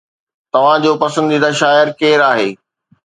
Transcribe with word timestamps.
توهان 0.51 0.79
جو 0.85 0.91
پسنديده 1.03 1.49
شاعر 1.59 1.87
ڪير 1.99 2.19
آهي؟ 2.31 2.49